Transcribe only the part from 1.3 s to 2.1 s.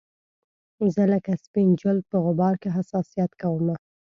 سپین جلد